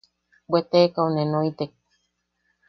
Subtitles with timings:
[0.47, 1.71] –Bwe teekau ne noitek.